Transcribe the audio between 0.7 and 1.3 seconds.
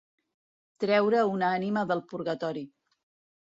Treure